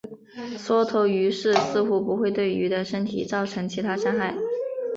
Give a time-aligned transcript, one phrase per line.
[0.57, 4.35] 缩头鱼虱似乎不会对鱼的身体造成其他伤害。